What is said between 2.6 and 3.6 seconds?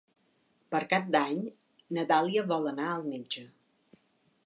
anar al metge.